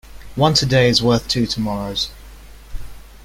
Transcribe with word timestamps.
One 0.33 0.55
today 0.55 0.89
is 0.89 1.03
worth 1.03 1.27
two 1.27 1.45
tomorrows. 1.45 2.09